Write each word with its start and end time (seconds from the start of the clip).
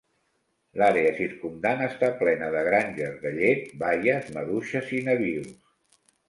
L'àrea 0.81 1.09
circumdant 1.17 1.83
està 1.87 2.09
plena 2.21 2.47
de 2.55 2.63
granges 2.69 3.19
de 3.27 3.35
llet, 3.37 3.69
baies, 3.85 4.33
maduixes 4.39 4.91
i 5.01 5.05
nabius. 5.11 5.55